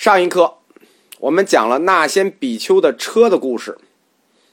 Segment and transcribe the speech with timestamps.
[0.00, 0.56] 上一课
[1.18, 3.76] 我们讲了那先比丘的车的故事，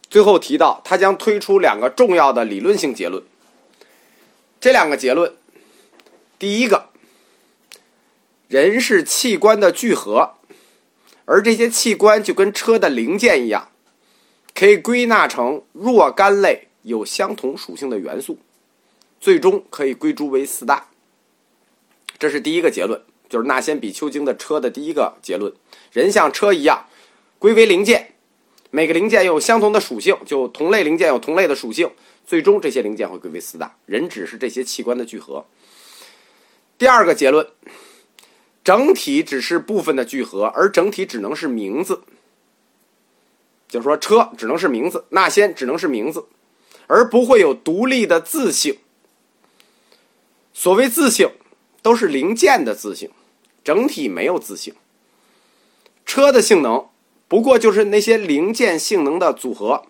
[0.09, 3.23] 最后提到他将推出两个重要的理论性结论。
[4.59, 5.33] 这两个结论，
[6.37, 6.89] 第一个，
[8.49, 10.33] 人是器官的聚合，
[11.23, 13.69] 而这些器官就跟车的零件一样，
[14.53, 18.37] 可以归纳成若干类有相同属性的元素，
[19.21, 20.89] 最终可以归诸为四大。
[22.19, 23.01] 这是第一个结论。
[23.29, 25.53] 就是那先比丘经的车的第一个结论：
[25.91, 26.85] 人像车一样，
[27.37, 28.13] 归为零件，
[28.71, 31.91] 每个零件有相同的属性，就同类零件有同类的属性，
[32.25, 33.75] 最终这些零件会归为四大。
[33.85, 35.45] 人只是这些器官的聚合。
[36.77, 37.45] 第二个结论：
[38.63, 42.03] 整体只是部分的聚合，而整体只能是名字。
[43.67, 46.25] 就是说，车只能是名字，那先只能是名字，
[46.87, 48.77] 而不会有独立的自性。
[50.53, 51.29] 所谓自性。
[51.83, 53.09] 都是零件的自性，
[53.67, 54.73] 整体没有自性。
[56.05, 56.87] 车的性能
[57.27, 59.83] 不过就是那些零件性能的组合。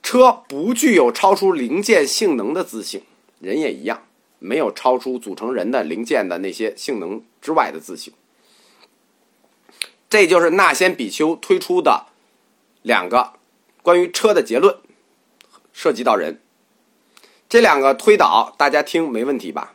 [0.00, 3.02] 车不具有超出零件性能的自性，
[3.40, 4.06] 人也一样，
[4.38, 8.12] 没有超出组成人的零件的那些性能之外的自性。
[10.08, 12.06] 这就是那先比丘推出的
[12.82, 13.32] 两个
[13.82, 14.78] 关于车的结论，
[15.72, 16.40] 涉及到人。
[17.48, 19.74] 这两个推导，大家听没问题吧？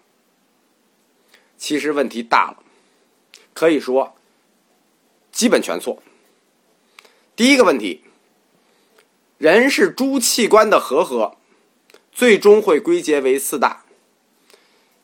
[1.57, 2.63] 其实问题大了，
[3.53, 4.15] 可以说
[5.31, 6.01] 基本全错。
[7.35, 8.03] 第一个问题，
[9.37, 11.37] 人是诸器官的合合，
[12.11, 13.85] 最终会归结为四大。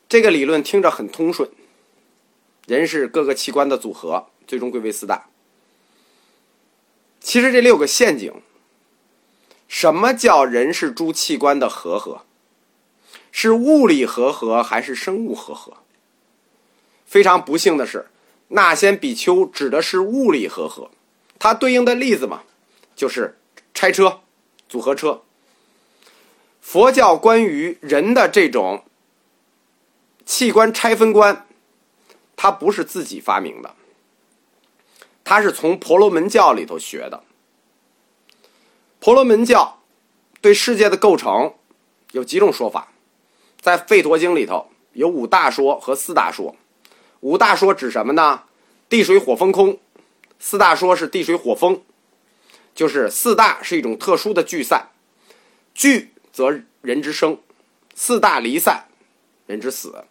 [0.08, 1.50] 这个理论听着很通顺，
[2.66, 5.28] 人是各个器官的组合，最终归为四大。
[7.20, 8.32] 其实这里有个陷阱，
[9.66, 12.24] 什么叫人是诸器官的合合？
[13.32, 15.78] 是物理合合还是生物合合？
[17.14, 18.08] 非常不幸的是，
[18.48, 20.90] 那先比丘指的是物理合合，
[21.38, 22.42] 它对应的例子嘛，
[22.96, 23.38] 就是
[23.72, 24.22] 拆车、
[24.68, 25.22] 组合车。
[26.60, 28.82] 佛教关于人的这种
[30.26, 31.46] 器官拆分观，
[32.34, 33.76] 它不是自己发明的，
[35.22, 37.22] 它是从婆罗门教里头学的。
[38.98, 39.78] 婆罗门教
[40.40, 41.54] 对世界的构成
[42.10, 42.92] 有几种说法，
[43.60, 46.56] 在《吠陀经》里头有五大说和四大说。
[47.24, 48.42] 五大说指什么呢？
[48.90, 49.80] 地水火风空。
[50.38, 51.80] 四大说是地水火风，
[52.74, 54.90] 就是四大是一种特殊的聚散，
[55.72, 57.38] 聚则人之生，
[57.94, 58.88] 四大离散，
[59.46, 60.04] 人之死，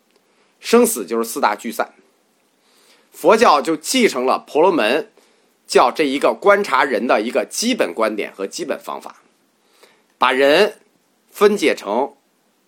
[0.59, 1.93] 生死就是四大聚散。
[3.11, 5.11] 佛教就继承了婆罗门
[5.67, 9.17] 教这一个观察人的一个基本观点和基本方法，
[10.17, 10.79] 把人
[11.29, 12.15] 分解成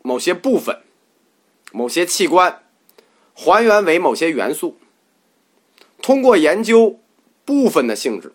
[0.03, 0.83] 某些部分、
[1.71, 2.61] 某些器官。
[3.37, 4.77] 还原为某些元素，
[6.01, 6.99] 通过研究
[7.43, 8.33] 部分的性质，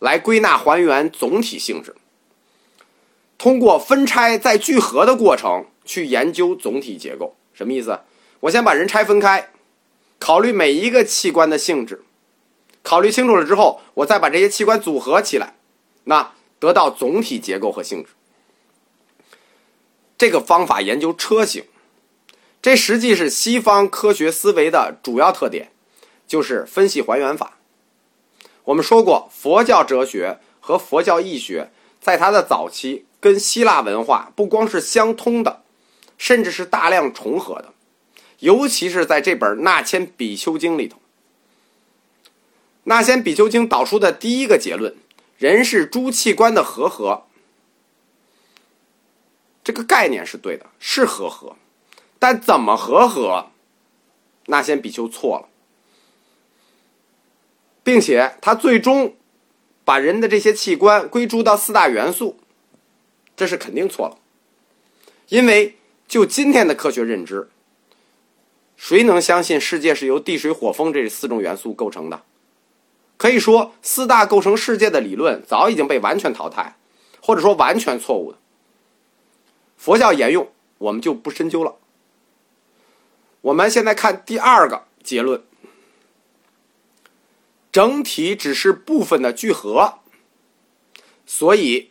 [0.00, 1.94] 来归纳还原总体性质。
[3.38, 8.00] 通过分拆再聚合的过程去研究总体结构，什么意思？
[8.40, 9.50] 我先把人拆分开，
[10.18, 12.02] 考虑每一个器官的性质，
[12.82, 15.54] 考虑清楚了之后，我再把这些器官组合起来，
[16.04, 18.10] 那得到总体结构和性质。
[20.18, 21.64] 这个方法研究车型。
[22.60, 25.70] 这实际是西方科学思维的主要特点，
[26.26, 27.58] 就是分析还原法。
[28.64, 31.70] 我们说过，佛教哲学和佛教义学
[32.00, 35.62] 在它的早期跟希腊文化不光是相通的，
[36.18, 37.72] 甚至是大量重合的。
[38.40, 40.96] 尤其是在这本《那千比丘经》里头，
[42.84, 44.94] 《那千比丘经》导出的第一个结论：
[45.38, 47.24] 人是诸器官的合合。
[49.64, 51.56] 这个概念是对的，是合合。
[52.18, 53.50] 但怎么合合？
[54.46, 55.48] 那先比丘错了，
[57.82, 59.14] 并且他最终
[59.84, 62.38] 把人的这些器官归诸到四大元素，
[63.36, 64.16] 这是肯定错了。
[65.28, 65.76] 因为
[66.06, 67.50] 就今天的科学认知，
[68.76, 72.22] 谁能相信世界是由地水火风这四种元素构成的？
[73.18, 76.78] 可以说，四大构成世界的理论早已经被完全淘汰，
[77.20, 78.38] 或者说完全错误的。
[79.76, 80.48] 佛教沿用，
[80.78, 81.74] 我们就不深究了。
[83.40, 85.42] 我们现在看第二个结论：
[87.70, 90.00] 整体只是部分的聚合，
[91.24, 91.90] 所以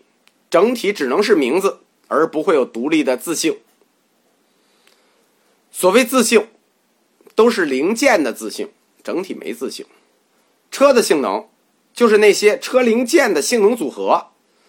[0.49, 1.79] 整体只能是名字，
[2.09, 3.59] 而不会有独立的自性。
[5.71, 6.49] 所谓自性，
[7.33, 8.69] 都是零件的自性，
[9.01, 9.85] 整体没自性。
[10.69, 11.47] 车的性能
[11.93, 14.27] 就是那些车零件的性能组合，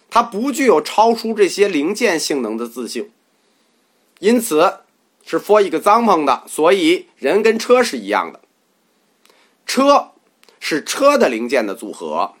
[0.09, 3.11] 它不具有超出这些零件性能的自性，
[4.19, 4.79] 因此。
[5.29, 8.39] 是 for 一个帐篷的，所以人跟车是一样的。
[9.67, 10.09] 车
[10.59, 12.33] 是车的零件的组合，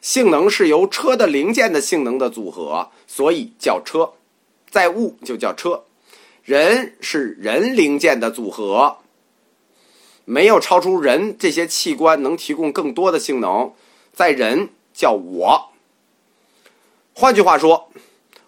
[0.00, 4.14] 性能是由车的零件的性能的组合，所以叫车。
[4.70, 5.84] 在物就叫车，
[6.42, 8.96] 人是人零件的组合，
[10.24, 13.74] 没有超出人这些器官能提供更多的性能，
[14.14, 15.70] 在人叫我。
[17.12, 17.90] 换句话说，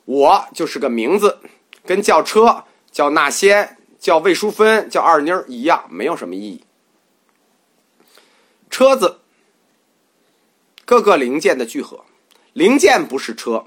[0.07, 1.41] 我就是个名字，
[1.85, 6.65] 跟叫车、叫那些、叫魏淑芬、叫二妮儿一样，没有什么意义。
[8.69, 9.21] 车子，
[10.85, 12.05] 各个零件的聚合，
[12.53, 13.67] 零件不是车，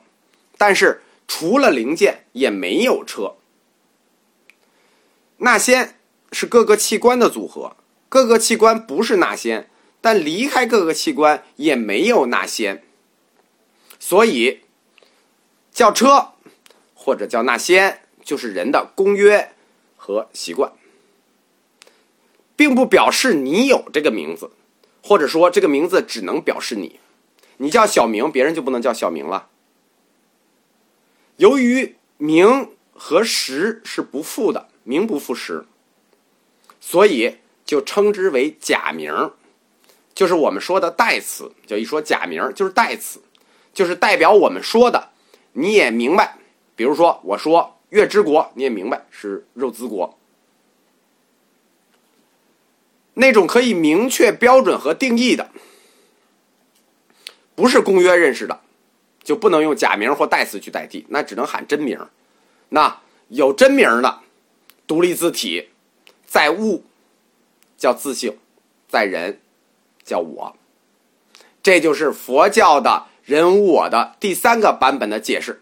[0.58, 3.36] 但是除了零件也没有车。
[5.38, 5.98] 那先
[6.34, 7.78] 是各个器官的组合，
[8.10, 9.70] 各个器官不是那先，
[10.02, 12.84] 但离开各个器官也没有那先，
[13.98, 14.64] 所以
[15.72, 16.34] 叫车
[16.94, 19.55] 或者叫那先，就是人的公约
[20.06, 20.72] 和习惯，
[22.56, 24.52] 并不表示你有这个名字。
[25.02, 27.00] 或者说，这个名字只能表示你，
[27.58, 29.50] 你叫小明，别人就不能叫小明了。
[31.38, 35.66] 由于名和实是不复的，名不副实，
[36.80, 39.32] 所以就称之为假名，
[40.14, 41.52] 就是我们说的代词。
[41.66, 43.22] 就一说假名，就是代词，
[43.74, 45.10] 就是代表我们说的，
[45.54, 46.38] 你也明白。
[46.76, 50.18] 比如说，我说月之国，你也明白是肉孜国。
[53.14, 55.50] 那种可以明确标准和定义的，
[57.56, 58.60] 不是公约认识的，
[59.24, 61.98] 就不能用假名或代词去代替，那只能喊真名。
[62.70, 64.20] 那有真名的，
[64.86, 65.70] 独立字体，
[66.26, 66.84] 在物
[67.78, 68.38] 叫自性，
[68.90, 69.40] 在人
[70.04, 70.56] 叫我。
[71.64, 75.62] 这就是佛教的人无我的第三个版本的解释。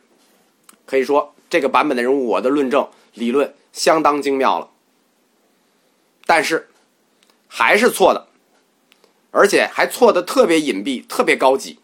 [0.85, 4.71] 可以说，这个版本的人物我的论证理论相当精妙了。
[6.25, 6.67] 但是。
[7.55, 8.25] 还是错的，
[9.29, 11.77] 而且还错的特别隐蔽、特别高级。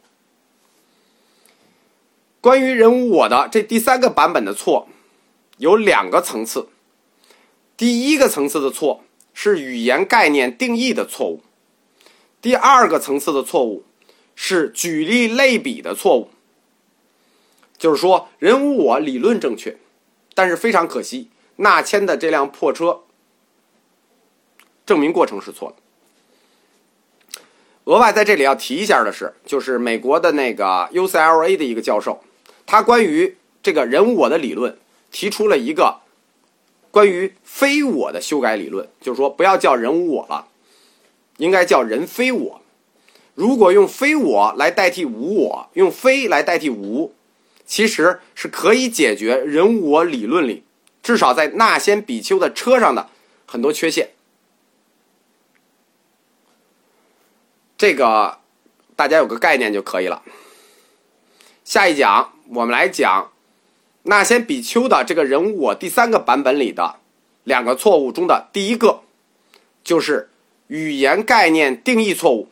[2.41, 4.89] 关于人无我的这第三个版本的错，
[5.57, 6.69] 有两个层次。
[7.77, 11.43] 第一个层次的错是语言概念定义的错误，
[12.41, 13.85] 第二个层次的错误
[14.33, 16.31] 是举例类比的错误。
[17.79, 19.77] 就是说，人无我理论正确，
[20.35, 22.99] 但是非常可惜，纳谦的这辆破车。
[24.85, 25.75] 证明过程是错的。
[27.85, 32.21] 额外在这里要提一下的是，就是美国的那个 UCLA 的一个教授，
[32.65, 34.77] 他关于这个人无我的理论
[35.09, 36.01] 提出了一个
[36.91, 40.47] 关于非我的修改理论，就是说不要叫人无我了，
[41.37, 42.61] 应该叫人非我。
[43.35, 47.13] 如果用非我来代替无我，用非来代替无，
[47.69, 50.63] 其实是可以解决人无我理论里
[51.03, 53.09] 至少在那先比丘的车上的
[53.45, 54.09] 很多缺陷。
[57.77, 58.39] 这个
[58.95, 60.23] 大家有个概念就可以了。
[61.63, 63.31] 下一讲我们来讲
[64.01, 66.95] 那先比丘的这个人物我第三个版本里的
[67.43, 69.01] 两个错误中的第一个，
[69.83, 70.29] 就是
[70.67, 72.49] 语言概念定义错误。